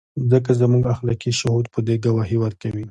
[0.31, 2.79] ځکه زموږ اخلاقي شهود په دې ګواهي ورکوي.